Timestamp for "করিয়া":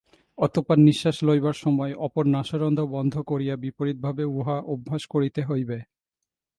3.21-3.55